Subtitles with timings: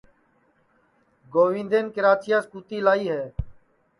[1.33, 3.23] گوندین کراچیاس کُتی لائی ہے